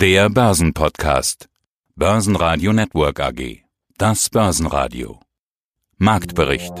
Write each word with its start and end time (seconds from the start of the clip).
Der 0.00 0.30
Börsenpodcast. 0.30 1.50
Börsenradio 1.94 2.72
Network 2.72 3.20
AG. 3.20 3.64
Das 3.98 4.30
Börsenradio. 4.30 5.20
Marktbericht. 5.98 6.72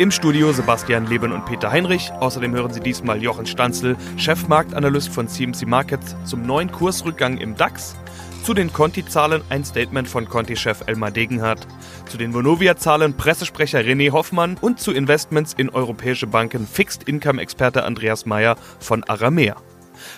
Im 0.00 0.10
Studio 0.10 0.50
Sebastian 0.50 1.06
Leben 1.06 1.30
und 1.30 1.44
Peter 1.44 1.70
Heinrich. 1.70 2.10
Außerdem 2.18 2.52
hören 2.56 2.72
Sie 2.72 2.80
diesmal 2.80 3.22
Jochen 3.22 3.46
Stanzel, 3.46 3.96
Chefmarktanalyst 4.16 5.08
von 5.08 5.28
CMC 5.28 5.66
Markets, 5.68 6.16
zum 6.24 6.42
neuen 6.42 6.72
Kursrückgang 6.72 7.38
im 7.38 7.56
DAX. 7.56 7.94
Zu 8.42 8.54
den 8.54 8.72
Conti-Zahlen 8.72 9.42
ein 9.50 9.64
Statement 9.64 10.08
von 10.08 10.28
Conti-Chef 10.28 10.82
Elmar 10.88 11.12
Degenhardt. 11.12 11.64
Zu 12.08 12.18
den 12.18 12.34
Vonovia-Zahlen 12.34 13.16
Pressesprecher 13.16 13.82
René 13.82 14.10
Hoffmann 14.10 14.56
und 14.60 14.80
zu 14.80 14.90
Investments 14.90 15.54
in 15.56 15.70
europäische 15.70 16.26
Banken 16.26 16.66
Fixed-Income-Experte 16.66 17.84
Andreas 17.84 18.26
Meyer 18.26 18.56
von 18.80 19.04
Aramea. 19.04 19.54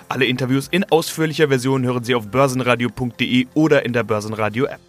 Alle 0.09 0.25
Interviews 0.25 0.69
in 0.69 0.85
ausführlicher 0.85 1.49
Version 1.49 1.85
hören 1.85 2.05
Sie 2.05 2.15
auf 2.15 2.29
börsenradio.de 2.29 3.47
oder 3.55 3.85
in 3.85 3.93
der 3.93 4.03
Börsenradio-App. 4.03 4.81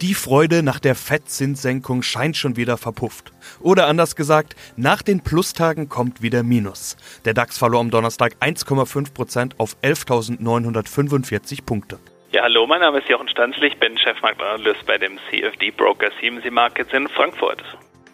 Die 0.00 0.14
Freude 0.14 0.62
nach 0.62 0.78
der 0.78 0.94
Fettzinssenkung 0.94 2.02
scheint 2.02 2.36
schon 2.36 2.56
wieder 2.56 2.76
verpufft. 2.76 3.32
Oder 3.60 3.88
anders 3.88 4.14
gesagt, 4.14 4.54
nach 4.76 5.02
den 5.02 5.24
Plustagen 5.24 5.88
kommt 5.88 6.22
wieder 6.22 6.44
Minus. 6.44 6.96
Der 7.24 7.34
DAX 7.34 7.58
verlor 7.58 7.80
am 7.80 7.90
Donnerstag 7.90 8.36
1,5% 8.40 9.54
auf 9.58 9.76
11.945 9.82 11.64
Punkte. 11.64 11.98
Ja, 12.30 12.42
hallo, 12.42 12.66
mein 12.68 12.80
Name 12.80 12.98
ist 12.98 13.08
Jochen 13.08 13.28
Stanzl, 13.28 13.64
ich 13.64 13.76
bin 13.78 13.98
Chefmarktanalyst 13.98 14.86
bei 14.86 14.98
dem 14.98 15.18
CFD-Broker 15.30 16.10
CMC 16.20 16.48
Markets 16.52 16.92
in 16.92 17.08
Frankfurt. 17.08 17.64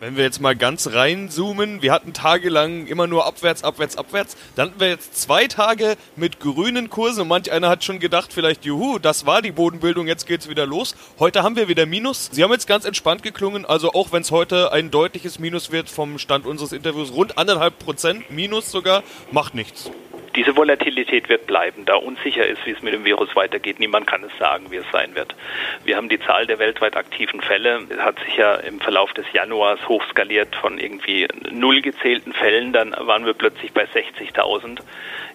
Wenn 0.01 0.17
wir 0.17 0.25
jetzt 0.25 0.41
mal 0.41 0.57
ganz 0.57 0.89
reinzoomen, 0.93 1.81
wir 1.81 1.93
hatten 1.93 2.13
tagelang 2.13 2.87
immer 2.87 3.07
nur 3.07 3.27
abwärts, 3.27 3.63
abwärts, 3.63 3.97
abwärts. 3.97 4.37
Dann 4.57 4.71
hatten 4.71 4.81
wir 4.81 4.89
jetzt 4.89 5.21
zwei 5.21 5.47
Tage 5.47 5.97
mit 6.17 6.41
grünen 6.41 6.91
Kursen 6.91 7.23
und 7.23 7.29
manch 7.29 7.53
einer 7.53 7.69
hat 7.69 7.85
schon 7.85 8.01
gedacht, 8.01 8.33
vielleicht, 8.33 8.65
juhu, 8.65 8.99
das 8.99 9.25
war 9.25 9.41
die 9.41 9.53
Bodenbildung, 9.53 10.07
jetzt 10.07 10.27
geht's 10.27 10.49
wieder 10.49 10.67
los. 10.67 10.97
Heute 11.19 11.43
haben 11.43 11.57
wir 11.57 11.69
wieder 11.69 11.87
Minus. 11.87 12.29
Sie 12.33 12.43
haben 12.43 12.53
jetzt 12.53 12.67
ganz 12.67 12.85
entspannt 12.85 13.23
geklungen, 13.23 13.65
also 13.65 13.93
auch 13.93 14.13
wenn 14.13 14.23
es 14.23 14.31
heute 14.31 14.73
ein 14.73 14.91
deutliches 14.91 15.39
Minus 15.39 15.71
wird 15.71 15.89
vom 15.89 16.19
Stand 16.19 16.45
unseres 16.45 16.73
Interviews, 16.73 17.13
rund 17.13 17.39
anderthalb 17.39 17.79
Prozent 17.79 18.31
Minus 18.31 18.71
sogar, 18.71 19.05
macht 19.31 19.55
nichts. 19.55 19.91
Diese 20.37 20.57
Volatilität 20.57 21.29
wird 21.29 21.47
bleiben, 21.47 21.85
da 21.85 21.95
unsicher 21.95 22.47
ist, 22.47 22.67
wie 22.67 22.73
es 22.73 22.83
mit 22.83 22.93
dem 22.93 23.05
Virus 23.05 23.37
weitergeht. 23.37 23.79
Niemand 23.79 24.07
kann 24.07 24.25
es 24.25 24.37
sagen, 24.39 24.71
wie 24.71 24.77
es 24.77 24.91
sein 24.91 25.15
wird. 25.15 25.37
Wir 25.85 25.97
haben 25.97 26.09
die 26.09 26.19
Zahl 26.19 26.47
der 26.47 26.59
weltweit 26.59 26.97
aktiven 26.97 27.41
Fälle, 27.41 27.87
hat 27.99 28.19
sich 28.21 28.37
ja 28.37 28.55
im 28.57 28.81
Verlauf 28.81 29.13
des 29.13 29.27
Januars 29.33 29.79
hochskaliert 29.89 30.57
von 30.57 30.79
irgendwie 30.79 31.29
null 31.51 31.83
gezählten 31.83 32.33
Fällen, 32.33 32.73
dann 32.73 32.95
waren 32.99 33.27
wir 33.27 33.35
plötzlich 33.35 33.73
bei 33.73 33.85
60.000. 33.85 34.81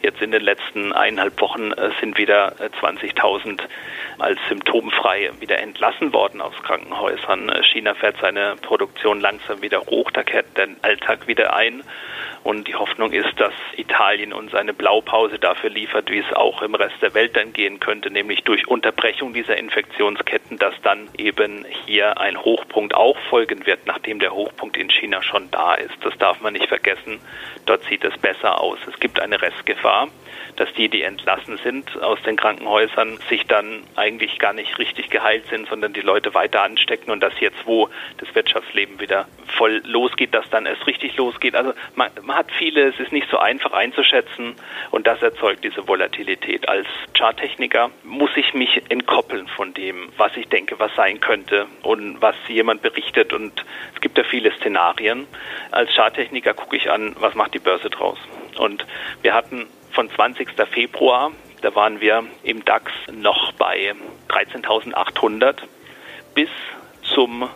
Jetzt 0.02 0.22
in 0.22 0.32
den 0.32 0.42
letzten 0.42 0.94
eineinhalb 0.94 1.40
Wochen 1.42 1.72
äh, 1.72 1.92
sind 2.00 2.18
wieder 2.18 2.54
20.000 2.82 3.60
äh, 3.60 3.64
als 4.18 4.40
symptomfrei 4.48 5.32
wieder 5.40 5.60
entlassen 5.60 6.14
worden 6.14 6.42
aus 6.42 6.54
Krankenhäusern. 6.64 7.50
Äh, 7.50 7.64
China 7.64 7.94
fährt 7.96 8.16
seine 8.22 8.56
Produktion 8.62 9.20
langsam 9.20 9.62
wieder 9.62 9.82
hoch, 9.88 10.12
da 10.12 10.24
kehrt 10.24 10.58
der 10.58 10.70
Alltag 10.82 11.28
wieder 11.28 11.54
ein. 11.54 11.84
Und 12.44 12.68
die 12.68 12.76
Hoffnung 12.76 13.12
ist, 13.12 13.40
dass 13.40 13.54
Italien 13.76 14.34
uns 14.34 14.54
eine 14.56 14.74
Blaupause 14.74 15.40
dafür 15.40 15.70
liefert, 15.70 16.10
wie 16.10 16.20
es 16.20 16.34
auch 16.34 16.62
im 16.62 16.74
Rest 16.74 17.02
der 17.02 17.14
Welt 17.14 17.36
dann 17.36 17.54
gehen 17.54 17.80
könnte, 17.80 18.12
nämlich 18.12 18.44
durch 18.44 18.68
Unterbrechung 18.68 19.34
dieser 19.34 19.58
Infektionsketten, 19.58 20.58
dass 20.58 20.74
dann 20.82 21.10
eben 21.18 21.66
hier 21.86 22.20
ein 22.20 22.38
Hochpunkt 22.38 22.96
auch 22.96 23.18
folgen 23.30 23.66
wird, 23.66 23.86
nachdem 23.86 24.20
der 24.20 24.34
Hochpunkt 24.34 24.78
in 24.78 24.90
China 24.90 25.22
schon 25.22 25.52
da 25.52 25.74
ist. 25.76 25.96
Das 26.02 26.18
darf 26.18 26.40
man 26.42 26.54
nicht 26.54 26.68
vergessen. 26.68 27.20
Dort 27.66 27.84
sieht 27.84 28.04
es 28.04 28.18
besser 28.18 28.62
aus. 28.62 28.80
Es 28.88 29.00
gibt 29.00 29.20
eine 29.20 29.42
Restgefahr 29.42 30.08
dass 30.60 30.72
die, 30.74 30.90
die 30.90 31.04
entlassen 31.04 31.58
sind 31.64 32.02
aus 32.02 32.22
den 32.24 32.36
Krankenhäusern, 32.36 33.18
sich 33.30 33.46
dann 33.48 33.84
eigentlich 33.96 34.40
gar 34.40 34.54
nicht 34.54 34.78
richtig 34.78 35.10
geheilt 35.10 35.46
sind, 35.50 35.70
sondern 35.70 35.94
die 35.94 36.02
Leute 36.02 36.34
weiter 36.34 36.64
anstecken 36.64 37.12
und 37.12 37.22
dass 37.22 37.40
jetzt, 37.40 37.66
wo 37.66 37.90
das 38.18 38.34
Wirtschaftsleben 38.36 39.00
wieder 39.00 39.28
voll 39.48 39.82
losgeht, 39.86 40.34
dass 40.34 40.50
dann 40.50 40.66
erst 40.66 40.86
richtig 40.86 41.16
losgeht. 41.16 41.56
Also 41.56 41.74
man, 41.96 42.12
man 42.30 42.38
hat 42.38 42.52
viele, 42.52 42.90
es 42.90 43.00
ist 43.00 43.12
nicht 43.12 43.28
so 43.32 43.40
einfach 43.40 43.74
einzuschätzen 43.74 44.54
und 44.92 45.08
das 45.08 45.20
erzeugt 45.24 45.64
diese 45.64 45.88
Volatilität. 45.88 46.70
Als 46.70 46.86
Charttechniker 47.18 47.90
muss 48.04 48.30
ich 48.36 48.54
mich 48.54 48.84
entkoppeln 48.90 49.48
von 49.48 49.74
dem, 49.74 50.10
was 50.16 50.38
ich 50.38 50.48
denke, 50.48 50.78
was 50.78 50.94
sein 50.96 51.20
könnte 51.22 51.66
und 51.82 52.22
was 52.22 52.36
jemand 52.48 52.84
berichtet 52.84 53.34
und 53.34 53.66
es 53.96 54.02
gibt 54.02 54.16
ja 54.20 54.24
viele 54.24 54.52
Szenarien. 54.58 55.26
Als 55.72 55.92
Charttechniker 55.96 56.54
gucke 56.54 56.78
ich 56.78 56.92
an, 56.92 57.16
was 57.20 57.34
macht 57.34 57.56
die 57.56 57.60
Börse 57.60 57.90
draus. 57.90 58.20
Und 58.60 58.86
wir 59.24 59.34
hatten 59.34 59.66
von 59.92 60.08
20. 60.12 60.50
Februar, 60.70 61.32
da 61.64 61.74
waren 61.74 62.00
wir 62.00 62.24
im 62.44 62.64
DAX 62.64 62.92
noch 63.12 63.54
bei 63.54 63.96
13.800 64.30 65.56
bis 66.36 66.50
zum 67.02 67.50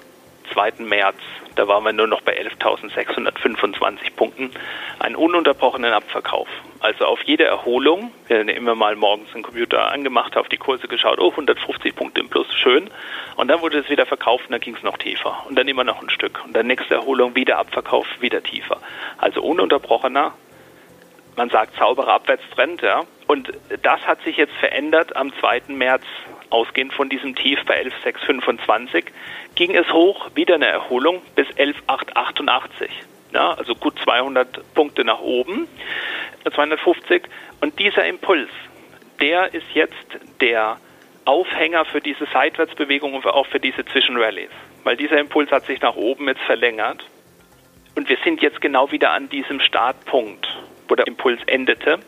2. 0.54 0.74
März, 0.80 1.18
da 1.56 1.68
waren 1.68 1.84
wir 1.84 1.94
nur 1.94 2.08
noch 2.08 2.22
bei 2.22 2.40
11.625 2.40 4.16
Punkten, 4.16 4.52
einen 5.00 5.16
ununterbrochenen 5.16 5.94
Abverkauf. 5.94 6.48
Also 6.80 7.06
auf 7.06 7.22
jede 7.24 7.46
Erholung, 7.46 8.12
wir 8.28 8.40
haben 8.40 8.50
immer 8.50 8.76
mal 8.76 8.96
morgens 8.96 9.32
den 9.32 9.44
Computer 9.44 9.92
angemacht, 9.92 10.36
auf 10.36 10.50
die 10.50 10.58
Kurse 10.58 10.88
geschaut, 10.88 11.20
oh, 11.20 11.30
150 11.32 11.96
Punkte 11.96 12.22
im 12.22 12.30
Plus, 12.30 12.48
schön. 12.56 12.90
Und 13.36 13.48
dann 13.48 13.62
wurde 13.62 13.80
es 13.80 13.90
wieder 13.90 14.06
verkauft 14.06 14.46
und 14.46 14.52
dann 14.52 14.62
ging 14.62 14.76
es 14.76 14.84
noch 14.84 14.98
tiefer. 14.98 15.46
Und 15.48 15.58
dann 15.58 15.68
immer 15.68 15.84
noch 15.84 16.02
ein 16.02 16.10
Stück. 16.10 16.42
Und 16.46 16.54
dann 16.56 16.68
nächste 16.68 16.96
Erholung 16.96 17.36
wieder 17.36 17.58
Abverkauf, 17.58 18.08
wieder 18.20 18.44
tiefer. 18.44 18.80
Also 19.18 19.42
ununterbrochener 19.42 20.34
man 21.36 21.50
sagt 21.50 21.76
sauberer 21.78 22.14
Abwärtstrend, 22.14 22.82
ja. 22.82 23.04
Und 23.28 23.52
das 23.82 24.02
hat 24.06 24.22
sich 24.24 24.38
jetzt 24.38 24.54
verändert 24.56 25.16
am 25.16 25.34
2. 25.40 25.64
März, 25.70 26.04
ausgehend 26.50 26.94
von 26.94 27.10
diesem 27.10 27.36
Tief 27.36 27.60
bei 27.66 27.76
11,625, 27.76 29.06
ging 29.56 29.76
es 29.76 29.92
hoch, 29.92 30.30
wieder 30.36 30.56
eine 30.56 30.68
Erholung 30.68 31.22
bis 31.36 31.50
11,888. 31.52 32.90
Ja, 33.34 33.54
also 33.54 33.74
gut 33.76 33.98
200 34.04 34.74
Punkte 34.74 35.04
nach 35.04 35.20
oben, 35.20 35.68
250. 36.44 37.24
Und 37.62 37.80
dieser 37.80 38.06
Impuls, 38.06 38.50
der 39.20 39.54
ist 39.54 39.66
jetzt 39.74 39.96
der 40.40 40.78
Aufhänger 41.26 41.86
für 41.86 42.02
diese 42.02 42.26
Seitwärtsbewegung 42.32 43.14
und 43.14 43.26
auch 43.26 43.48
für 43.48 43.60
diese 43.60 43.86
Zwischenrallies. 43.86 44.52
Weil 44.84 44.98
dieser 44.98 45.18
Impuls 45.18 45.52
hat 45.52 45.66
sich 45.66 45.82
nach 45.82 45.96
oben 45.96 46.28
jetzt 46.28 46.42
verlängert. 46.42 47.06
Und 47.96 48.10
wir 48.10 48.18
sind 48.24 48.42
jetzt 48.42 48.62
genau 48.62 48.92
wieder 48.92 49.12
an 49.12 49.30
diesem 49.30 49.60
Startpunkt 49.60 50.48
wo 50.88 50.96
der 50.96 51.08
Impuls 51.08 51.40
endete, 51.48 52.00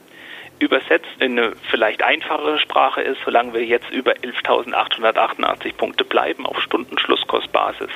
übersetzt 0.59 1.07
in 1.19 1.37
eine 1.37 1.53
vielleicht 1.69 2.01
einfachere 2.03 2.59
Sprache 2.59 3.01
ist, 3.01 3.19
solange 3.25 3.53
wir 3.53 3.65
jetzt 3.65 3.89
über 3.91 4.13
11.888 4.13 5.75
Punkte 5.75 6.05
bleiben 6.05 6.45
auf 6.45 6.61
Stundenschlusskostbasis, 6.61 7.89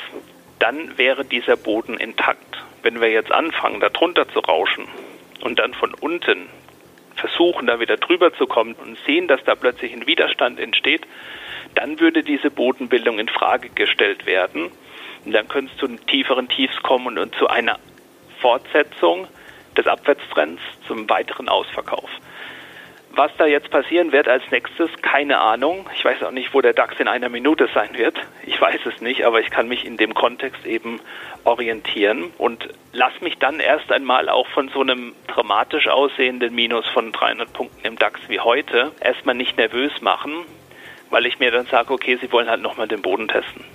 dann 0.60 0.98
wäre 0.98 1.24
dieser 1.24 1.56
Boden 1.56 1.98
intakt. 1.98 2.64
Wenn 2.84 3.02
wir 3.02 3.10
jetzt 3.10 3.32
anfangen, 3.32 3.80
da 3.80 3.90
drunter 3.90 4.28
zu 4.30 4.40
rauschen 4.40 4.88
und 5.42 5.60
dann 5.60 5.74
von 5.74 5.94
unten 5.94 6.48
versuchen, 7.16 7.68
da 7.68 7.80
wieder 7.80 7.98
drüber 7.98 8.34
zu 8.34 8.48
kommen 8.48 8.74
und 8.74 8.98
sehen, 9.06 9.28
dass 9.28 9.44
da 9.44 9.56
plötzlich 9.56 9.94
ein 9.94 10.08
Widerstand 10.08 10.60
entsteht, 10.60 11.06
dann 11.76 12.00
würde 12.00 12.24
diese 12.24 12.50
Bodenbildung 12.50 13.20
in 13.20 13.28
Frage 13.28 13.70
gestellt 13.70 14.26
werden. 14.26 14.72
Und 15.26 15.32
dann 15.34 15.48
könnte 15.48 15.72
es 15.74 15.80
zu 15.80 15.88
tieferen 15.88 16.48
Tiefs 16.48 16.82
kommen 16.82 17.18
und 17.18 17.36
zu 17.36 17.48
einer 17.48 17.78
Fortsetzung 18.40 19.28
des 19.78 19.86
Abwärtstrends 19.86 20.62
zum 20.88 21.10
weiteren 21.10 21.50
Ausverkauf. 21.50 22.10
Was 23.20 23.32
da 23.38 23.46
jetzt 23.46 23.70
passieren 23.70 24.14
wird 24.14 24.30
als 24.30 24.50
nächstes, 24.50 24.90
keine 25.02 25.40
Ahnung. 25.40 25.86
Ich 25.94 26.06
weiß 26.06 26.24
auch 26.24 26.32
nicht, 26.32 26.54
wo 26.54 26.62
der 26.62 26.72
DAX 26.72 27.02
in 27.02 27.10
einer 27.10 27.28
Minute 27.28 27.68
sein 27.74 27.90
wird. 27.98 28.16
Ich 28.46 28.62
weiß 28.62 28.80
es 28.86 29.02
nicht, 29.02 29.26
aber 29.26 29.42
ich 29.42 29.50
kann 29.50 29.68
mich 29.68 29.84
in 29.84 29.98
dem 29.98 30.14
Kontext 30.14 30.66
eben 30.66 31.02
orientieren 31.44 32.32
und 32.38 32.70
lass 32.94 33.12
mich 33.20 33.38
dann 33.38 33.60
erst 33.60 33.92
einmal 33.92 34.30
auch 34.30 34.48
von 34.48 34.70
so 34.70 34.80
einem 34.80 35.14
dramatisch 35.28 35.90
aussehenden 35.90 36.56
Minus 36.56 36.88
von 36.94 37.12
300 37.12 37.52
Punkten 37.52 37.86
im 37.86 37.98
DAX 37.98 38.22
wie 38.30 38.40
heute 38.40 38.94
erstmal 39.02 39.36
nicht 39.36 39.58
nervös 39.58 39.92
machen, 40.00 40.46
weil 41.10 41.26
ich 41.26 41.40
mir 41.40 41.52
dann 41.52 41.66
sage, 41.66 41.94
okay, 41.94 42.18
sie 42.22 42.32
wollen 42.32 42.50
halt 42.50 42.62
nochmal 42.62 42.88
den 42.88 43.02
Boden 43.02 43.28
testen. 43.28 43.66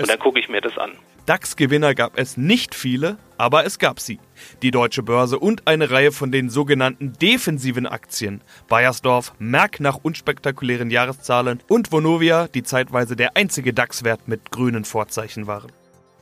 Und 0.00 0.10
dann 0.10 0.18
gucke 0.18 0.40
ich 0.40 0.48
mir 0.48 0.62
das 0.62 0.76
an. 0.78 0.98
DAX-Gewinner 1.30 1.94
gab 1.94 2.18
es 2.18 2.36
nicht 2.36 2.74
viele, 2.74 3.16
aber 3.38 3.64
es 3.64 3.78
gab 3.78 4.00
sie. 4.00 4.18
Die 4.62 4.72
Deutsche 4.72 5.04
Börse 5.04 5.38
und 5.38 5.68
eine 5.68 5.92
Reihe 5.92 6.10
von 6.10 6.32
den 6.32 6.50
sogenannten 6.50 7.12
defensiven 7.22 7.86
Aktien. 7.86 8.40
Bayersdorf, 8.68 9.32
Merck 9.38 9.78
nach 9.78 10.00
unspektakulären 10.02 10.90
Jahreszahlen 10.90 11.62
und 11.68 11.92
Vonovia, 11.92 12.48
die 12.48 12.64
zeitweise 12.64 13.14
der 13.14 13.36
einzige 13.36 13.72
DAX-Wert 13.72 14.26
mit 14.26 14.50
grünen 14.50 14.84
Vorzeichen 14.84 15.46
waren. 15.46 15.70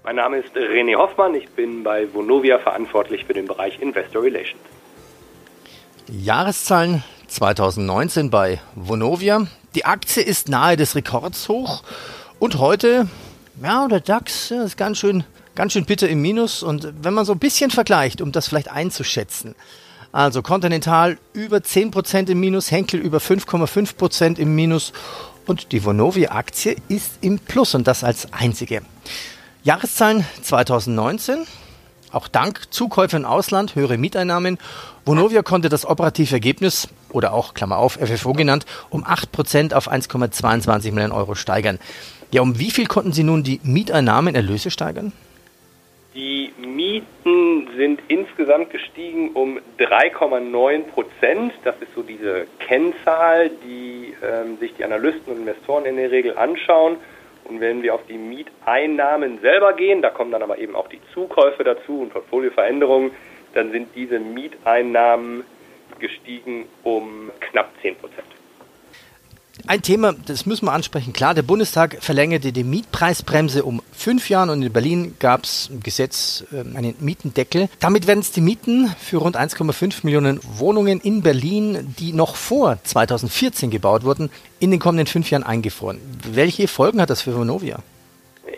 Mein 0.04 0.16
Name 0.16 0.40
ist 0.40 0.54
René 0.54 0.94
Hoffmann, 0.94 1.34
ich 1.34 1.48
bin 1.48 1.82
bei 1.82 2.06
Vonovia 2.12 2.58
verantwortlich 2.58 3.24
für 3.24 3.32
den 3.32 3.46
Bereich 3.46 3.80
Investor 3.80 4.22
Relations. 4.22 4.60
Jahreszahlen 6.06 7.02
2019 7.28 8.28
bei 8.28 8.60
Vonovia. 8.74 9.46
Die 9.74 9.86
Aktie 9.86 10.22
ist 10.22 10.50
nahe 10.50 10.76
des 10.76 10.94
Rekords 10.94 11.48
hoch 11.48 11.82
und 12.38 12.58
heute 12.58 13.08
ja, 13.62 13.88
der 13.88 14.00
DAX 14.00 14.50
ja, 14.50 14.62
ist 14.62 14.76
ganz 14.76 14.98
schön, 14.98 15.24
ganz 15.54 15.72
schön 15.72 15.84
bitter 15.84 16.08
im 16.08 16.22
Minus. 16.22 16.62
Und 16.62 16.88
wenn 17.02 17.14
man 17.14 17.24
so 17.24 17.32
ein 17.32 17.38
bisschen 17.38 17.70
vergleicht, 17.70 18.20
um 18.20 18.32
das 18.32 18.48
vielleicht 18.48 18.70
einzuschätzen, 18.70 19.54
Also 20.10 20.40
Continental 20.42 21.18
über 21.34 21.58
10% 21.58 22.30
im 22.30 22.40
Minus, 22.40 22.70
Henkel 22.70 22.98
über 23.00 23.18
5,5% 23.18 24.38
im 24.38 24.54
Minus 24.54 24.92
und 25.46 25.72
die 25.72 25.84
Vonovia-Aktie 25.84 26.76
ist 26.88 27.18
im 27.20 27.38
Plus 27.38 27.74
und 27.74 27.86
das 27.86 28.04
als 28.04 28.32
einzige. 28.32 28.82
Jahreszahlen 29.64 30.24
2019, 30.42 31.46
auch 32.10 32.28
dank 32.28 32.72
Zukäufe 32.72 33.16
im 33.16 33.26
Ausland, 33.26 33.74
höhere 33.74 33.98
Mieteinnahmen. 33.98 34.58
Vonovia 35.04 35.42
konnte 35.42 35.68
das 35.68 35.84
operative 35.84 36.34
Ergebnis, 36.34 36.88
oder 37.10 37.32
auch, 37.32 37.54
Klammer 37.54 37.76
auf, 37.76 37.94
FFO 37.94 38.32
genannt, 38.32 38.64
um 38.90 39.04
8% 39.04 39.74
auf 39.74 39.90
1,22 39.90 40.92
Millionen 40.92 41.12
Euro 41.12 41.34
steigern. 41.34 41.78
Ja, 42.30 42.42
um 42.42 42.58
wie 42.58 42.70
viel 42.70 42.86
konnten 42.86 43.12
Sie 43.12 43.24
nun 43.24 43.42
die 43.42 43.58
Mieteinnahmen, 43.62 44.34
Erlöse 44.34 44.70
steigern? 44.70 45.12
Die 46.14 46.52
Mieten 46.58 47.68
sind 47.76 48.00
insgesamt 48.08 48.70
gestiegen 48.70 49.30
um 49.30 49.58
3,9 49.78 50.82
Prozent. 50.82 51.52
Das 51.64 51.74
ist 51.80 51.94
so 51.94 52.02
diese 52.02 52.46
Kennzahl, 52.58 53.50
die 53.64 54.14
ähm, 54.22 54.58
sich 54.58 54.74
die 54.74 54.84
Analysten 54.84 55.32
und 55.32 55.40
Investoren 55.40 55.86
in 55.86 55.96
der 55.96 56.10
Regel 56.10 56.36
anschauen. 56.36 56.96
Und 57.44 57.60
wenn 57.60 57.82
wir 57.82 57.94
auf 57.94 58.02
die 58.08 58.18
Mieteinnahmen 58.18 59.40
selber 59.40 59.72
gehen, 59.72 60.02
da 60.02 60.10
kommen 60.10 60.30
dann 60.30 60.42
aber 60.42 60.58
eben 60.58 60.76
auch 60.76 60.88
die 60.88 61.00
Zukäufe 61.14 61.64
dazu 61.64 62.00
und 62.02 62.12
Portfolioveränderungen, 62.12 63.12
dann 63.54 63.70
sind 63.70 63.88
diese 63.94 64.18
Mieteinnahmen 64.18 65.44
gestiegen 65.98 66.66
um 66.82 67.30
knapp 67.40 67.70
10 67.80 67.96
Prozent. 67.96 68.37
Ein 69.66 69.82
Thema, 69.82 70.14
das 70.26 70.46
müssen 70.46 70.66
wir 70.66 70.72
ansprechen. 70.72 71.12
Klar, 71.12 71.34
der 71.34 71.42
Bundestag 71.42 71.98
verlängerte 72.00 72.52
die 72.52 72.64
Mietpreisbremse 72.64 73.64
um 73.64 73.82
fünf 73.92 74.30
Jahre 74.30 74.52
und 74.52 74.62
in 74.62 74.72
Berlin 74.72 75.16
gab 75.18 75.44
es 75.44 75.68
ein 75.70 75.80
Gesetz, 75.80 76.46
ähm, 76.52 76.76
einen 76.76 76.94
Mietendeckel. 77.00 77.68
Damit 77.80 78.06
werden 78.06 78.20
es 78.20 78.32
die 78.32 78.40
Mieten 78.40 78.88
für 78.98 79.18
rund 79.18 79.36
1,5 79.36 80.04
Millionen 80.04 80.40
Wohnungen 80.56 81.00
in 81.00 81.22
Berlin, 81.22 81.94
die 81.98 82.12
noch 82.12 82.36
vor 82.36 82.78
2014 82.82 83.70
gebaut 83.70 84.04
wurden, 84.04 84.30
in 84.60 84.70
den 84.70 84.80
kommenden 84.80 85.06
fünf 85.06 85.30
Jahren 85.30 85.42
eingefroren. 85.42 86.00
Welche 86.32 86.68
Folgen 86.68 87.00
hat 87.00 87.10
das 87.10 87.22
für 87.22 87.36
Vonovia? 87.36 87.80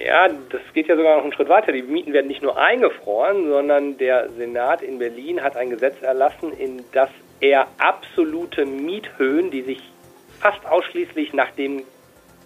Ja, 0.05 0.29
das 0.29 0.61
geht 0.75 0.87
ja 0.87 0.97
sogar 0.97 1.17
noch 1.17 1.25
einen 1.25 1.33
Schritt 1.33 1.49
weiter. 1.49 1.73
Die 1.73 1.83
Mieten 1.83 2.13
werden 2.13 2.29
nicht 2.29 2.43
nur 2.43 2.57
eingefroren, 2.57 3.49
sondern 3.49 3.99
der 3.99 4.31
Senat 4.31 4.83
in 4.83 4.99
Berlin 4.99 5.43
hat 5.43 5.57
ein 5.57 5.71
Gesetz 5.71 6.01
erlassen, 6.03 6.53
in 6.53 6.83
das 6.93 7.11
er 7.41 7.67
absolute 7.79 8.67
Miethöhen, 8.67 9.51
die 9.51 9.63
sich 9.63 9.81
fast 10.41 10.65
ausschließlich 10.67 11.33
nach 11.33 11.51
dem 11.53 11.83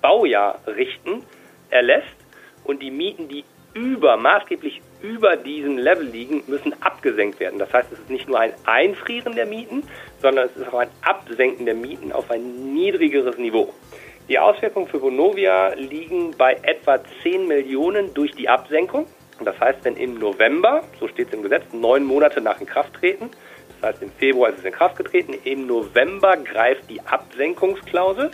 Baujahr 0.02 0.60
richten, 0.66 1.24
erlässt 1.70 2.16
und 2.64 2.82
die 2.82 2.90
Mieten, 2.90 3.28
die 3.28 3.44
über, 3.74 4.16
maßgeblich 4.16 4.80
über 5.02 5.36
diesem 5.36 5.78
Level 5.78 6.06
liegen, 6.06 6.42
müssen 6.46 6.74
abgesenkt 6.82 7.40
werden. 7.40 7.58
Das 7.58 7.72
heißt, 7.72 7.92
es 7.92 7.98
ist 7.98 8.10
nicht 8.10 8.28
nur 8.28 8.38
ein 8.38 8.52
Einfrieren 8.64 9.34
der 9.34 9.46
Mieten, 9.46 9.82
sondern 10.22 10.46
es 10.46 10.56
ist 10.56 10.68
auch 10.68 10.78
ein 10.78 10.90
Absenken 11.02 11.66
der 11.66 11.74
Mieten 11.74 12.12
auf 12.12 12.30
ein 12.30 12.72
niedrigeres 12.72 13.36
Niveau. 13.36 13.72
Die 14.28 14.38
Auswirkungen 14.38 14.86
für 14.86 15.02
Vonovia 15.02 15.74
liegen 15.74 16.34
bei 16.38 16.54
etwa 16.62 16.98
10 17.22 17.46
Millionen 17.46 18.14
durch 18.14 18.32
die 18.32 18.48
Absenkung. 18.48 19.06
Das 19.44 19.58
heißt, 19.58 19.84
wenn 19.84 19.96
im 19.96 20.14
November, 20.14 20.84
so 21.00 21.08
steht 21.08 21.28
es 21.28 21.34
im 21.34 21.42
Gesetz, 21.42 21.64
neun 21.72 22.04
Monate 22.04 22.40
nach 22.40 22.60
Inkrafttreten, 22.60 23.28
das 23.84 23.96
heißt, 23.96 24.02
im 24.02 24.12
Februar 24.12 24.48
ist 24.48 24.60
es 24.60 24.64
in 24.64 24.72
Kraft 24.72 24.96
getreten, 24.96 25.34
im 25.44 25.66
November 25.66 26.38
greift 26.38 26.88
die 26.88 27.02
Absenkungsklausel 27.02 28.30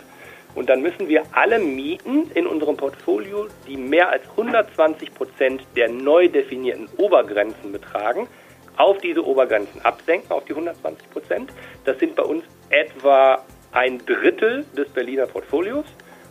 und 0.55 0.69
dann 0.69 0.81
müssen 0.81 1.09
wir 1.09 1.23
alle 1.33 1.59
Mieten 1.59 2.31
in 2.33 2.47
unserem 2.47 2.77
Portfolio, 2.77 3.47
die 3.67 3.75
mehr 3.75 4.09
als 4.09 4.23
120 4.29 5.13
Prozent 5.13 5.61
der 5.75 5.89
neu 5.89 6.29
definierten 6.29 6.87
Obergrenzen 6.95 7.73
betragen, 7.73 8.29
auf 8.77 8.99
diese 8.99 9.25
Obergrenzen 9.25 9.81
absenken, 9.81 10.31
auf 10.31 10.45
die 10.45 10.53
120 10.53 11.09
Prozent. 11.09 11.51
Das 11.83 11.99
sind 11.99 12.15
bei 12.15 12.23
uns 12.23 12.45
etwa 12.69 13.43
ein 13.73 13.97
Drittel 14.05 14.65
des 14.77 14.87
Berliner 14.89 15.27
Portfolios. 15.27 15.85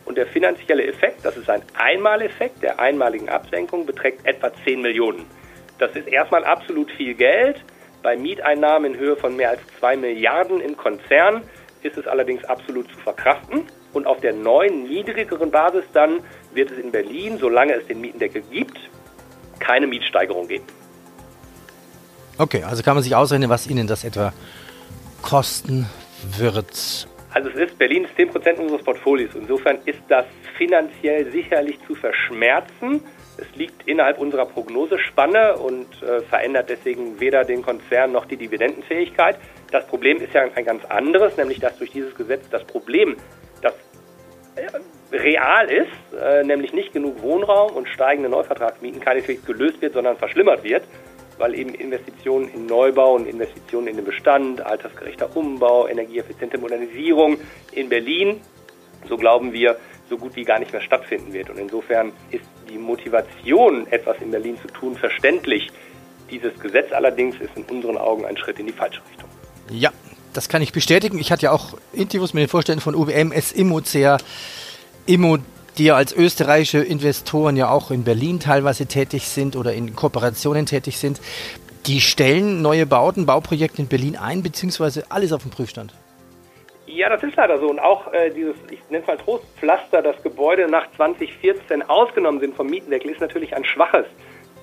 Und 0.07 0.17
der 0.17 0.27
finanzielle 0.27 0.87
Effekt, 0.87 1.27
das 1.27 1.37
ist 1.37 1.51
ein 1.51 1.63
Einmaleffekt 1.75 2.63
der 2.63 2.81
einmaligen 2.81 3.29
Absenkung, 3.29 3.85
beträgt 3.85 4.27
etwa 4.27 4.51
10 4.65 4.81
Millionen. 4.81 5.27
Das 5.79 5.95
ist 5.95 6.09
erstmal 6.09 6.45
absolut 6.45 6.91
viel 6.93 7.15
Geld. 7.15 7.63
Bei 8.03 8.17
Mieteinnahmen 8.17 8.95
in 8.95 8.99
Höhe 8.99 9.17
von 9.17 9.37
mehr 9.37 9.51
als 9.51 9.61
2 9.79 9.97
Milliarden 9.97 10.61
im 10.61 10.77
Konzern 10.77 11.43
ist 11.83 11.97
es 11.99 12.07
allerdings 12.07 12.45
absolut 12.45 12.91
zu 12.91 12.99
verkraften. 12.99 13.65
Und 13.93 14.07
auf 14.07 14.21
der 14.21 14.33
neuen, 14.33 14.85
niedrigeren 14.85 15.51
Basis 15.51 15.85
dann 15.93 16.21
wird 16.55 16.71
es 16.71 16.79
in 16.79 16.93
Berlin, 16.93 17.39
solange 17.39 17.75
es 17.75 17.87
den 17.87 18.01
Mietendeckel 18.01 18.43
gibt, 18.51 18.79
keine 19.59 19.87
Mietsteigerung 19.87 20.49
geben. 20.49 20.65
Okay, 22.39 22.63
also 22.63 22.83
kann 22.83 22.95
man 22.95 23.03
sich 23.03 23.15
ausrechnen, 23.15 23.51
was 23.51 23.67
Ihnen 23.67 23.87
das 23.87 24.05
etwa 24.05 24.33
kosten 25.21 25.87
wird. 26.39 27.07
Also 27.33 27.49
es 27.51 27.57
ist 27.57 27.79
Berlin 27.79 28.05
ist 28.05 28.19
10% 28.19 28.59
unseres 28.59 28.83
Portfolios. 28.83 29.31
Insofern 29.35 29.79
ist 29.85 30.01
das 30.09 30.25
finanziell 30.57 31.31
sicherlich 31.31 31.79
zu 31.87 31.95
verschmerzen. 31.95 33.03
Es 33.41 33.57
liegt 33.57 33.89
innerhalb 33.89 34.19
unserer 34.19 34.47
Prognosespanne 34.47 35.57
und 35.57 36.03
äh, 36.03 36.21
verändert 36.21 36.69
deswegen 36.69 37.21
weder 37.21 37.45
den 37.45 37.63
Konzern 37.63 38.13
noch 38.13 38.27
die 38.27 38.37
Dividendenfähigkeit. 38.37 39.37
Das 39.71 39.87
Problem 39.87 40.19
ist 40.19 40.35
ja 40.35 40.43
ein 40.43 40.65
ganz 40.65 40.85
anderes, 40.85 41.37
nämlich 41.37 41.59
dass 41.59 41.79
durch 41.79 41.91
dieses 41.91 42.15
Gesetz 42.15 42.49
das 42.51 42.65
Problem, 42.65 43.17
das 43.63 43.75
äh, 44.57 44.67
real 45.17 45.71
ist, 45.71 46.21
äh, 46.21 46.45
nämlich 46.45 46.73
nicht 46.73 46.93
genug 46.93 47.23
Wohnraum 47.23 47.73
und 47.73 47.89
steigende 47.89 48.29
Neuvertragsmieten 48.29 49.01
keineswegs 49.01 49.45
gelöst 49.47 49.81
wird, 49.81 49.95
sondern 49.95 50.17
verschlimmert 50.17 50.63
wird, 50.63 50.83
weil 51.39 51.55
eben 51.55 51.75
Investitionen 51.75 52.53
in 52.53 52.67
Neubau 52.67 53.15
und 53.15 53.27
Investitionen 53.27 53.89
in 53.89 53.97
den 53.97 54.05
Bestand, 54.05 54.61
altersgerechter 54.61 55.35
Umbau, 55.35 55.87
energieeffiziente 55.87 56.59
Modernisierung 56.59 57.39
in 57.73 57.89
Berlin, 57.89 58.41
so 59.09 59.17
glauben 59.17 59.53
wir, 59.53 59.77
so 60.11 60.19
gut 60.19 60.37
wie 60.37 60.43
gar 60.43 60.59
nicht 60.59 60.73
mehr 60.73 60.83
stattfinden 60.83 61.33
wird. 61.33 61.49
Und 61.49 61.59
insofern 61.59 62.13
ist 62.31 62.45
die 62.71 62.79
Motivation, 62.79 63.87
etwas 63.89 64.17
in 64.21 64.31
Berlin 64.31 64.57
zu 64.61 64.69
tun, 64.69 64.97
verständlich. 64.97 65.71
Dieses 66.31 66.59
Gesetz 66.61 66.93
allerdings 66.93 67.37
ist 67.41 67.51
in 67.57 67.65
unseren 67.65 67.99
Augen 67.99 68.25
ein 68.25 68.37
Schritt 68.37 68.59
in 68.59 68.67
die 68.67 68.73
falsche 68.73 69.01
Richtung. 69.11 69.29
Ja, 69.71 69.91
das 70.33 70.49
kann 70.49 70.63
ich 70.63 70.73
bestätigen. 70.73 71.19
Ich 71.19 71.33
hatte 71.33 71.45
ja 71.45 71.53
auch 71.53 71.75
Interviews 71.93 72.35
mit 72.35 72.43
den 72.43 72.49
Vorständen 72.49 72.81
von 72.81 72.95
UWM, 72.95 73.33
SIMO, 73.33 73.81
CA, 73.81 74.19
IMO, 75.07 75.39
die 75.79 75.85
ja 75.85 75.97
als 75.97 76.13
österreichische 76.13 76.79
Investoren 76.79 77.57
ja 77.57 77.71
auch 77.71 77.91
in 77.91 78.05
Berlin 78.05 78.39
teilweise 78.39 78.87
tätig 78.87 79.27
sind 79.27 79.57
oder 79.57 79.73
in 79.73 79.97
Kooperationen 79.97 80.67
tätig 80.67 80.99
sind. 80.99 81.21
Die 81.87 82.01
stellen 82.01 82.63
neue 82.63 82.87
Bauten, 82.87 83.27
Bauprojekte 83.27 83.83
in 83.83 83.89
Berlin 83.89 84.17
ein, 84.17 84.43
beziehungsweise 84.43 85.05
alles 85.11 85.33
auf 85.33 85.43
dem 85.43 85.51
Prüfstand. 85.51 85.95
Ja, 86.93 87.09
das 87.09 87.23
ist 87.23 87.37
leider 87.37 87.59
so. 87.59 87.69
Und 87.69 87.79
auch 87.79 88.13
äh, 88.13 88.31
dieses, 88.31 88.57
ich 88.71 88.81
nenne 88.91 89.03
es 89.03 89.07
mal 89.07 89.17
Trostpflaster, 89.17 90.03
das 90.03 90.21
Gebäude 90.23 90.69
nach 90.69 90.91
2014 90.97 91.83
ausgenommen 91.83 92.41
sind 92.41 92.57
vom 92.57 92.67
Mietendeckel, 92.67 93.13
ist 93.13 93.21
natürlich 93.21 93.55
ein 93.55 93.65
schwaches. 93.65 94.07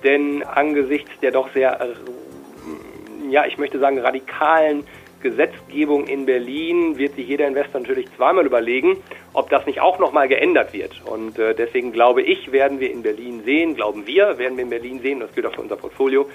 Denn 0.04 0.42
angesichts 0.42 1.10
der 1.20 1.30
doch 1.30 1.50
sehr, 1.54 1.80
äh, 1.80 3.30
ja, 3.30 3.46
ich 3.46 3.56
möchte 3.56 3.78
sagen, 3.78 3.98
radikalen 3.98 4.84
Gesetzgebung 5.22 6.06
in 6.06 6.26
Berlin 6.26 6.98
wird 6.98 7.14
sich 7.14 7.26
jeder 7.26 7.48
Investor 7.48 7.80
natürlich 7.80 8.06
zweimal 8.14 8.46
überlegen, 8.46 8.98
ob 9.32 9.48
das 9.48 9.66
nicht 9.66 9.80
auch 9.80 9.98
nochmal 9.98 10.28
geändert 10.28 10.72
wird. 10.72 11.02
Und 11.06 11.38
äh, 11.38 11.54
deswegen 11.54 11.92
glaube 11.92 12.22
ich, 12.22 12.52
werden 12.52 12.78
wir 12.78 12.90
in 12.92 13.02
Berlin 13.02 13.42
sehen, 13.44 13.74
glauben 13.74 14.06
wir, 14.06 14.38
werden 14.38 14.56
wir 14.56 14.64
in 14.64 14.70
Berlin 14.70 15.00
sehen, 15.00 15.20
das 15.20 15.32
gilt 15.34 15.46
auch 15.46 15.54
für 15.54 15.62
unser 15.62 15.76
Portfolio, 15.76 16.28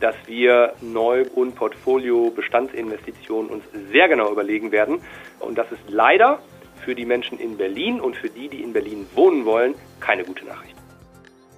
dass 0.00 0.14
wir 0.26 0.74
Neu- 0.80 1.24
und 1.34 1.54
Portfolio-Bestandsinvestitionen 1.54 3.50
uns 3.50 3.64
sehr 3.92 4.08
genau 4.08 4.30
überlegen 4.30 4.72
werden. 4.72 5.00
Und 5.40 5.56
das 5.58 5.70
ist 5.72 5.82
leider 5.88 6.40
für 6.84 6.94
die 6.94 7.04
Menschen 7.04 7.38
in 7.38 7.56
Berlin 7.56 8.00
und 8.00 8.16
für 8.16 8.28
die, 8.28 8.48
die 8.48 8.62
in 8.62 8.72
Berlin 8.72 9.06
wohnen 9.14 9.44
wollen, 9.44 9.74
keine 10.00 10.24
gute 10.24 10.44
Nachricht. 10.44 10.76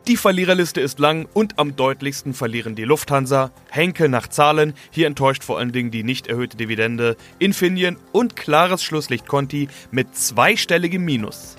Die 0.09 0.16
Verliererliste 0.16 0.80
ist 0.80 0.99
lang 0.99 1.28
und 1.35 1.59
am 1.59 1.76
deutlichsten 1.76 2.33
verlieren 2.33 2.75
die 2.75 2.85
Lufthansa, 2.85 3.50
Henkel 3.68 4.09
nach 4.09 4.26
Zahlen, 4.26 4.73
hier 4.90 5.07
enttäuscht 5.07 5.45
vor 5.45 5.59
allen 5.59 5.71
Dingen 5.71 5.90
die 5.90 6.02
nicht 6.02 6.28
erhöhte 6.28 6.57
Dividende, 6.57 7.18
Infineon 7.38 7.99
und 8.11 8.35
klares 8.35 8.83
Schlusslicht 8.83 9.28
Conti 9.28 9.68
mit 9.90 10.16
zweistelligem 10.16 11.04
Minus. 11.04 11.59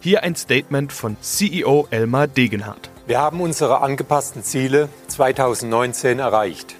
Hier 0.00 0.22
ein 0.22 0.36
Statement 0.36 0.92
von 0.92 1.16
CEO 1.20 1.88
Elmar 1.90 2.28
Degenhardt. 2.28 2.88
Wir 3.08 3.22
haben 3.22 3.40
unsere 3.40 3.80
angepassten 3.80 4.44
Ziele 4.44 4.90
2019 5.06 6.18
erreicht. 6.18 6.74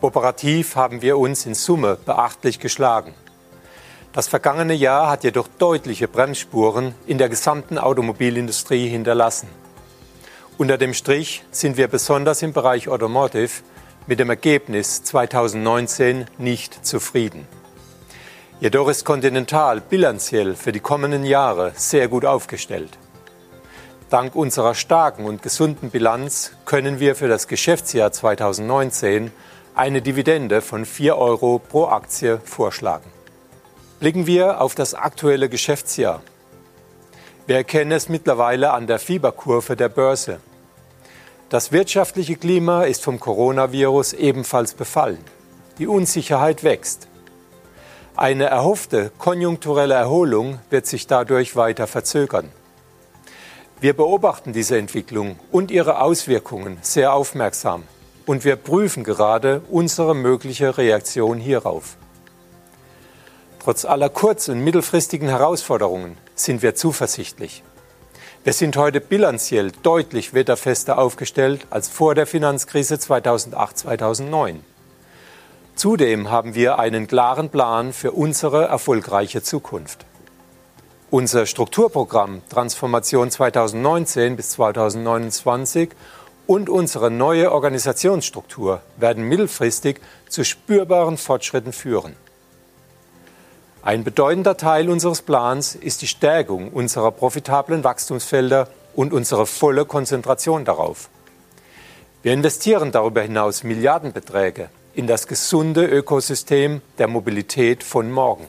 Operativ 0.00 0.74
haben 0.74 1.02
wir 1.02 1.18
uns 1.18 1.44
in 1.44 1.54
Summe 1.54 1.98
beachtlich 2.02 2.60
geschlagen. 2.60 3.12
Das 4.14 4.26
vergangene 4.26 4.72
Jahr 4.72 5.10
hat 5.10 5.22
jedoch 5.22 5.48
deutliche 5.58 6.08
Bremsspuren 6.08 6.94
in 7.06 7.18
der 7.18 7.28
gesamten 7.28 7.76
Automobilindustrie 7.76 8.88
hinterlassen. 8.88 9.50
Unter 10.56 10.78
dem 10.78 10.94
Strich 10.94 11.44
sind 11.50 11.76
wir 11.76 11.88
besonders 11.88 12.40
im 12.40 12.54
Bereich 12.54 12.88
Automotive 12.88 13.62
mit 14.06 14.18
dem 14.18 14.30
Ergebnis 14.30 15.02
2019 15.02 16.24
nicht 16.38 16.86
zufrieden. 16.86 17.46
Jedoch 18.60 18.88
ist 18.88 19.04
Continental 19.04 19.82
bilanziell 19.82 20.54
für 20.54 20.72
die 20.72 20.80
kommenden 20.80 21.26
Jahre 21.26 21.72
sehr 21.76 22.08
gut 22.08 22.24
aufgestellt. 22.24 22.96
Dank 24.08 24.36
unserer 24.36 24.76
starken 24.76 25.24
und 25.24 25.42
gesunden 25.42 25.90
Bilanz 25.90 26.52
können 26.64 27.00
wir 27.00 27.16
für 27.16 27.26
das 27.26 27.48
Geschäftsjahr 27.48 28.12
2019 28.12 29.32
eine 29.74 30.00
Dividende 30.00 30.62
von 30.62 30.84
4 30.84 31.18
Euro 31.18 31.58
pro 31.58 31.86
Aktie 31.86 32.38
vorschlagen. 32.44 33.10
Blicken 33.98 34.28
wir 34.28 34.60
auf 34.60 34.76
das 34.76 34.94
aktuelle 34.94 35.48
Geschäftsjahr. 35.48 36.22
Wir 37.48 37.56
erkennen 37.56 37.90
es 37.90 38.08
mittlerweile 38.08 38.70
an 38.70 38.86
der 38.86 39.00
Fieberkurve 39.00 39.74
der 39.74 39.88
Börse. 39.88 40.38
Das 41.48 41.72
wirtschaftliche 41.72 42.36
Klima 42.36 42.84
ist 42.84 43.02
vom 43.02 43.18
Coronavirus 43.18 44.12
ebenfalls 44.12 44.74
befallen. 44.74 45.24
Die 45.78 45.88
Unsicherheit 45.88 46.62
wächst. 46.62 47.08
Eine 48.14 48.44
erhoffte 48.44 49.10
konjunkturelle 49.18 49.94
Erholung 49.94 50.60
wird 50.70 50.86
sich 50.86 51.08
dadurch 51.08 51.56
weiter 51.56 51.88
verzögern. 51.88 52.52
Wir 53.78 53.94
beobachten 53.94 54.54
diese 54.54 54.78
Entwicklung 54.78 55.38
und 55.52 55.70
ihre 55.70 56.00
Auswirkungen 56.00 56.78
sehr 56.80 57.12
aufmerksam 57.12 57.82
und 58.24 58.42
wir 58.42 58.56
prüfen 58.56 59.04
gerade 59.04 59.60
unsere 59.70 60.14
mögliche 60.14 60.78
Reaktion 60.78 61.38
hierauf. 61.38 61.96
Trotz 63.62 63.84
aller 63.84 64.08
kurz- 64.08 64.48
und 64.48 64.60
mittelfristigen 64.60 65.28
Herausforderungen 65.28 66.16
sind 66.34 66.62
wir 66.62 66.74
zuversichtlich. 66.74 67.62
Wir 68.44 68.54
sind 68.54 68.76
heute 68.78 69.00
bilanziell 69.02 69.72
deutlich 69.82 70.32
wetterfester 70.32 70.98
aufgestellt 70.98 71.66
als 71.68 71.88
vor 71.88 72.14
der 72.14 72.26
Finanzkrise 72.26 72.94
2008-2009. 72.94 74.60
Zudem 75.74 76.30
haben 76.30 76.54
wir 76.54 76.78
einen 76.78 77.08
klaren 77.08 77.50
Plan 77.50 77.92
für 77.92 78.12
unsere 78.12 78.64
erfolgreiche 78.64 79.42
Zukunft. 79.42 80.06
Unser 81.18 81.46
Strukturprogramm 81.46 82.42
Transformation 82.50 83.30
2019 83.30 84.36
bis 84.36 84.50
2029 84.50 85.88
und 86.46 86.68
unsere 86.68 87.10
neue 87.10 87.52
Organisationsstruktur 87.52 88.82
werden 88.98 89.24
mittelfristig 89.24 89.98
zu 90.28 90.44
spürbaren 90.44 91.16
Fortschritten 91.16 91.72
führen. 91.72 92.14
Ein 93.80 94.04
bedeutender 94.04 94.58
Teil 94.58 94.90
unseres 94.90 95.22
Plans 95.22 95.74
ist 95.74 96.02
die 96.02 96.06
Stärkung 96.06 96.68
unserer 96.70 97.12
profitablen 97.12 97.82
Wachstumsfelder 97.82 98.68
und 98.94 99.14
unsere 99.14 99.46
volle 99.46 99.86
Konzentration 99.86 100.66
darauf. 100.66 101.08
Wir 102.22 102.34
investieren 102.34 102.92
darüber 102.92 103.22
hinaus 103.22 103.64
Milliardenbeträge 103.64 104.68
in 104.92 105.06
das 105.06 105.26
gesunde 105.26 105.86
Ökosystem 105.86 106.82
der 106.98 107.08
Mobilität 107.08 107.82
von 107.82 108.12
morgen. 108.12 108.48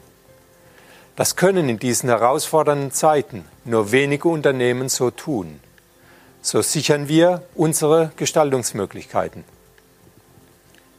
Das 1.18 1.36
können 1.36 1.68
in 1.68 1.80
diesen 1.80 2.10
herausfordernden 2.10 2.92
Zeiten 2.92 3.44
nur 3.66 3.92
wenige 3.92 4.28
Unternehmen 4.28 4.88
so 4.88 5.10
tun. 5.10 5.60
So 6.44 6.62
sichern 6.62 7.08
wir 7.08 7.42
unsere 7.56 8.12
Gestaltungsmöglichkeiten. 8.18 9.44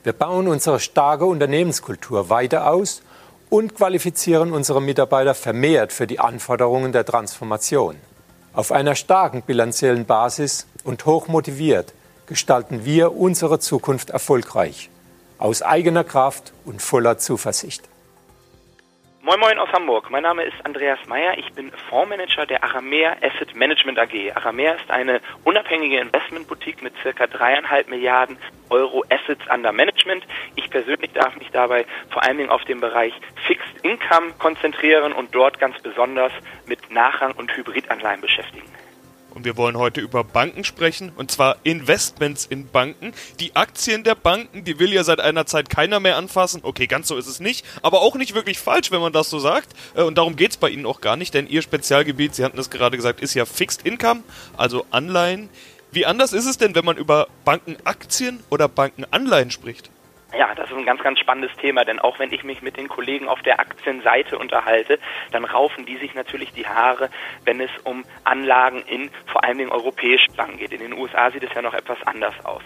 Wir 0.02 0.12
bauen 0.12 0.48
unsere 0.48 0.80
starke 0.80 1.24
Unternehmenskultur 1.24 2.30
weiter 2.30 2.68
aus 2.68 3.02
und 3.48 3.76
qualifizieren 3.76 4.52
unsere 4.52 4.82
Mitarbeiter 4.82 5.36
vermehrt 5.36 5.92
für 5.92 6.08
die 6.08 6.18
Anforderungen 6.18 6.90
der 6.90 7.06
Transformation. 7.06 7.94
Auf 8.52 8.72
einer 8.72 8.96
starken 8.96 9.42
bilanziellen 9.42 10.04
Basis 10.04 10.66
und 10.82 11.06
hoch 11.06 11.28
motiviert 11.28 11.94
gestalten 12.26 12.84
wir 12.84 13.14
unsere 13.14 13.60
Zukunft 13.60 14.10
erfolgreich, 14.10 14.90
aus 15.38 15.62
eigener 15.62 16.02
Kraft 16.02 16.52
und 16.64 16.82
voller 16.82 17.18
Zuversicht. 17.18 17.84
Moin 19.28 19.40
Moin 19.40 19.58
aus 19.58 19.70
Hamburg. 19.74 20.08
Mein 20.10 20.22
Name 20.22 20.42
ist 20.42 20.56
Andreas 20.64 20.98
Meyer. 21.06 21.36
Ich 21.36 21.52
bin 21.52 21.70
Fondsmanager 21.90 22.46
der 22.46 22.64
Aramea 22.64 23.14
Asset 23.20 23.54
Management 23.54 23.98
AG. 23.98 24.34
Aramea 24.34 24.72
ist 24.72 24.90
eine 24.90 25.20
unabhängige 25.44 25.98
Investmentboutique 26.00 26.80
mit 26.80 26.94
circa 27.02 27.26
dreieinhalb 27.26 27.90
Milliarden 27.90 28.38
Euro 28.70 29.04
Assets 29.10 29.42
under 29.54 29.70
Management. 29.70 30.26
Ich 30.56 30.70
persönlich 30.70 31.12
darf 31.12 31.36
mich 31.36 31.50
dabei 31.50 31.84
vor 32.08 32.24
allen 32.24 32.38
Dingen 32.38 32.48
auf 32.48 32.64
den 32.64 32.80
Bereich 32.80 33.12
Fixed 33.46 33.84
Income 33.84 34.32
konzentrieren 34.38 35.12
und 35.12 35.34
dort 35.34 35.58
ganz 35.58 35.78
besonders 35.82 36.32
mit 36.64 36.90
Nachrang- 36.90 37.34
und 37.36 37.54
Hybridanleihen 37.54 38.22
beschäftigen. 38.22 38.72
Und 39.38 39.44
wir 39.44 39.56
wollen 39.56 39.78
heute 39.78 40.00
über 40.00 40.24
Banken 40.24 40.64
sprechen, 40.64 41.12
und 41.14 41.30
zwar 41.30 41.58
Investments 41.62 42.44
in 42.44 42.66
Banken. 42.66 43.12
Die 43.38 43.54
Aktien 43.54 44.02
der 44.02 44.16
Banken, 44.16 44.64
die 44.64 44.80
will 44.80 44.92
ja 44.92 45.04
seit 45.04 45.20
einer 45.20 45.46
Zeit 45.46 45.70
keiner 45.70 46.00
mehr 46.00 46.16
anfassen. 46.16 46.62
Okay, 46.64 46.88
ganz 46.88 47.06
so 47.06 47.16
ist 47.16 47.28
es 47.28 47.38
nicht, 47.38 47.64
aber 47.80 48.00
auch 48.00 48.16
nicht 48.16 48.34
wirklich 48.34 48.58
falsch, 48.58 48.90
wenn 48.90 49.00
man 49.00 49.12
das 49.12 49.30
so 49.30 49.38
sagt. 49.38 49.68
Äh, 49.94 50.02
und 50.02 50.18
darum 50.18 50.34
geht 50.34 50.50
es 50.50 50.56
bei 50.56 50.70
Ihnen 50.70 50.86
auch 50.86 51.00
gar 51.00 51.14
nicht, 51.14 51.34
denn 51.34 51.46
Ihr 51.46 51.62
Spezialgebiet, 51.62 52.34
Sie 52.34 52.44
hatten 52.44 52.58
es 52.58 52.68
gerade 52.68 52.96
gesagt, 52.96 53.20
ist 53.20 53.34
ja 53.34 53.44
Fixed 53.44 53.86
Income, 53.86 54.24
also 54.56 54.84
Anleihen. 54.90 55.50
Wie 55.92 56.04
anders 56.04 56.32
ist 56.32 56.46
es 56.46 56.58
denn, 56.58 56.74
wenn 56.74 56.84
man 56.84 56.96
über 56.96 57.28
Bankenaktien 57.44 58.40
oder 58.50 58.66
Bankenanleihen 58.66 59.52
spricht? 59.52 59.88
Ja, 60.36 60.54
das 60.54 60.70
ist 60.70 60.76
ein 60.76 60.84
ganz, 60.84 61.02
ganz 61.02 61.18
spannendes 61.18 61.56
Thema, 61.56 61.86
denn 61.86 61.98
auch 62.00 62.18
wenn 62.18 62.30
ich 62.32 62.44
mich 62.44 62.60
mit 62.60 62.76
den 62.76 62.88
Kollegen 62.88 63.28
auf 63.28 63.40
der 63.40 63.60
Aktienseite 63.60 64.38
unterhalte, 64.38 64.98
dann 65.30 65.46
raufen 65.46 65.86
die 65.86 65.96
sich 65.96 66.14
natürlich 66.14 66.52
die 66.52 66.66
Haare, 66.66 67.08
wenn 67.46 67.60
es 67.62 67.70
um 67.84 68.04
Anlagen 68.24 68.82
in 68.82 69.10
vor 69.26 69.42
allen 69.42 69.56
Dingen 69.56 69.72
europäischen 69.72 70.34
Banken 70.36 70.58
geht. 70.58 70.72
In 70.72 70.80
den 70.80 70.92
USA 70.92 71.30
sieht 71.30 71.44
es 71.44 71.54
ja 71.54 71.62
noch 71.62 71.72
etwas 71.72 71.96
anders 72.04 72.34
aus. 72.44 72.62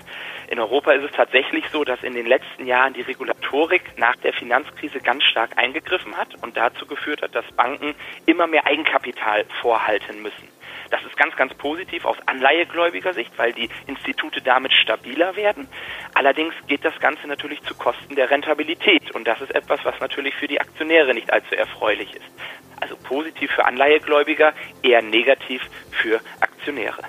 In 0.48 0.58
Europa 0.58 0.90
ist 0.92 1.04
es 1.04 1.12
tatsächlich 1.12 1.68
so, 1.70 1.84
dass 1.84 2.02
in 2.02 2.14
den 2.14 2.26
letzten 2.26 2.66
Jahren 2.66 2.94
die 2.94 3.02
Regulatorik 3.02 3.96
nach 3.96 4.16
der 4.16 4.32
Finanzkrise 4.32 4.98
ganz 4.98 5.22
stark 5.22 5.56
eingegriffen 5.56 6.16
hat 6.16 6.34
und 6.42 6.56
dazu 6.56 6.84
geführt 6.86 7.22
hat, 7.22 7.34
dass 7.34 7.44
Banken 7.52 7.94
immer 8.26 8.48
mehr 8.48 8.66
Eigenkapital 8.66 9.44
vorhalten 9.60 10.20
müssen. 10.20 10.51
Das 10.92 11.02
ist 11.04 11.16
ganz, 11.16 11.34
ganz 11.36 11.54
positiv 11.54 12.04
aus 12.04 12.18
anleihegläubiger 12.26 13.14
Sicht, 13.14 13.32
weil 13.38 13.54
die 13.54 13.70
Institute 13.86 14.42
damit 14.42 14.74
stabiler 14.74 15.34
werden. 15.36 15.66
Allerdings 16.12 16.54
geht 16.68 16.84
das 16.84 16.92
Ganze 17.00 17.26
natürlich 17.26 17.62
zu 17.62 17.74
Kosten 17.74 18.14
der 18.14 18.30
Rentabilität 18.30 19.10
und 19.12 19.26
das 19.26 19.40
ist 19.40 19.54
etwas, 19.54 19.80
was 19.84 19.98
natürlich 20.00 20.34
für 20.34 20.48
die 20.48 20.60
Aktionäre 20.60 21.14
nicht 21.14 21.32
allzu 21.32 21.54
erfreulich 21.54 22.14
ist. 22.14 22.26
Also 22.78 22.94
positiv 22.96 23.50
für 23.52 23.64
Anleihegläubiger, 23.64 24.52
eher 24.82 25.00
negativ 25.00 25.62
für 25.92 26.20
Aktionäre. 26.40 27.02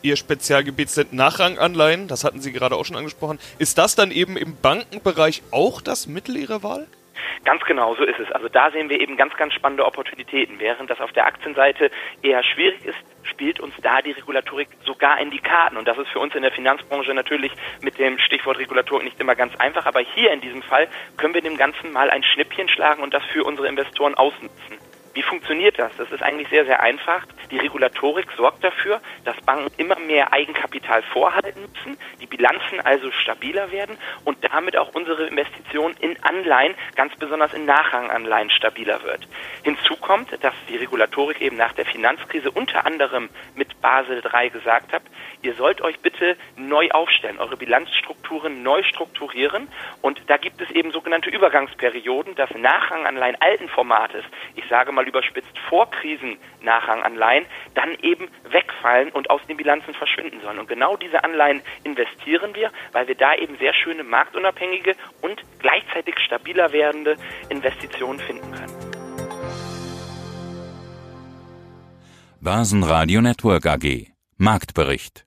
Ihr 0.00 0.16
Spezialgebiet 0.16 0.88
sind 0.88 1.12
Nachranganleihen, 1.12 2.08
das 2.08 2.24
hatten 2.24 2.40
Sie 2.40 2.52
gerade 2.52 2.76
auch 2.76 2.86
schon 2.86 2.96
angesprochen. 2.96 3.38
Ist 3.58 3.76
das 3.76 3.96
dann 3.96 4.10
eben 4.10 4.38
im 4.38 4.56
Bankenbereich 4.56 5.42
auch 5.50 5.82
das 5.82 6.06
Mittel 6.06 6.38
Ihrer 6.38 6.62
Wahl? 6.62 6.86
Ganz 7.44 7.62
genau, 7.64 7.94
so 7.94 8.04
ist 8.04 8.18
es. 8.18 8.30
Also 8.32 8.48
da 8.48 8.70
sehen 8.70 8.88
wir 8.88 9.00
eben 9.00 9.16
ganz, 9.16 9.34
ganz 9.36 9.54
spannende 9.54 9.84
Opportunitäten. 9.84 10.58
Während 10.58 10.90
das 10.90 11.00
auf 11.00 11.12
der 11.12 11.26
Aktienseite 11.26 11.90
eher 12.22 12.42
schwierig 12.42 12.84
ist, 12.84 12.98
spielt 13.24 13.60
uns 13.60 13.74
da 13.82 14.02
die 14.02 14.12
Regulatorik 14.12 14.68
sogar 14.84 15.20
in 15.20 15.30
die 15.30 15.38
Karten. 15.38 15.76
Und 15.76 15.86
das 15.86 15.98
ist 15.98 16.08
für 16.08 16.18
uns 16.18 16.34
in 16.34 16.42
der 16.42 16.52
Finanzbranche 16.52 17.14
natürlich 17.14 17.52
mit 17.80 17.98
dem 17.98 18.18
Stichwort 18.18 18.58
Regulatorik 18.58 19.04
nicht 19.04 19.20
immer 19.20 19.34
ganz 19.34 19.54
einfach. 19.56 19.86
Aber 19.86 20.00
hier 20.00 20.32
in 20.32 20.40
diesem 20.40 20.62
Fall 20.62 20.88
können 21.16 21.34
wir 21.34 21.42
dem 21.42 21.56
Ganzen 21.56 21.92
mal 21.92 22.10
ein 22.10 22.22
Schnippchen 22.22 22.68
schlagen 22.68 23.02
und 23.02 23.14
das 23.14 23.24
für 23.24 23.44
unsere 23.44 23.68
Investoren 23.68 24.14
ausnutzen. 24.14 24.81
Wie 25.14 25.22
funktioniert 25.22 25.78
das? 25.78 25.92
Das 25.98 26.10
ist 26.10 26.22
eigentlich 26.22 26.48
sehr, 26.48 26.64
sehr 26.64 26.80
einfach. 26.80 27.26
Die 27.50 27.58
Regulatorik 27.58 28.28
sorgt 28.36 28.64
dafür, 28.64 29.00
dass 29.24 29.38
Banken 29.42 29.70
immer 29.76 29.98
mehr 29.98 30.32
Eigenkapital 30.32 31.02
vorhalten 31.02 31.60
müssen, 31.60 31.98
die 32.20 32.26
Bilanzen 32.26 32.80
also 32.80 33.10
stabiler 33.10 33.70
werden 33.70 33.98
und 34.24 34.38
damit 34.42 34.76
auch 34.76 34.94
unsere 34.94 35.26
Investition 35.26 35.94
in 36.00 36.16
Anleihen, 36.22 36.74
ganz 36.94 37.14
besonders 37.16 37.52
in 37.52 37.66
Nachranganleihen, 37.66 38.50
stabiler 38.50 39.02
wird. 39.02 39.28
Hinzu 39.62 39.96
kommt, 39.96 40.32
dass 40.42 40.54
die 40.68 40.76
Regulatorik 40.76 41.42
eben 41.42 41.56
nach 41.56 41.74
der 41.74 41.84
Finanzkrise 41.84 42.50
unter 42.50 42.86
anderem 42.86 43.28
mit 43.54 43.80
Basel 43.82 44.22
III 44.24 44.50
gesagt 44.50 44.92
hat, 44.92 45.02
ihr 45.42 45.54
sollt 45.54 45.82
euch 45.82 46.00
bitte 46.00 46.36
neu 46.56 46.88
aufstellen, 46.90 47.38
eure 47.38 47.56
Bilanzstrukturen 47.56 48.62
neu 48.62 48.82
strukturieren 48.84 49.68
und 50.00 50.22
da 50.28 50.38
gibt 50.38 50.60
es 50.60 50.70
eben 50.70 50.90
sogenannte 50.90 51.28
Übergangsperioden, 51.28 52.34
dass 52.34 52.50
Nachranganleihen 52.54 53.36
alten 53.40 53.68
Formates, 53.68 54.24
ich 54.54 54.64
sage 54.68 54.92
mal 54.92 55.01
überspitzt 55.08 55.56
Vorkrisen 55.68 56.36
Nachranganleihen, 56.62 57.46
dann 57.74 57.94
eben 58.02 58.28
wegfallen 58.50 59.10
und 59.10 59.30
aus 59.30 59.40
den 59.48 59.56
Bilanzen 59.56 59.94
verschwinden 59.94 60.40
sollen. 60.40 60.58
Und 60.58 60.68
genau 60.68 60.96
diese 60.96 61.24
Anleihen 61.24 61.62
investieren 61.84 62.54
wir, 62.54 62.70
weil 62.92 63.08
wir 63.08 63.14
da 63.14 63.34
eben 63.34 63.56
sehr 63.58 63.74
schöne 63.74 64.04
marktunabhängige 64.04 64.94
und 65.20 65.42
gleichzeitig 65.58 66.18
stabiler 66.18 66.72
werdende 66.72 67.16
Investitionen 67.48 68.18
finden 68.18 68.50
können. 68.52 68.92
Börsenradio 72.40 73.20
Network 73.20 73.66
AG 73.66 74.08
Marktbericht 74.36 75.24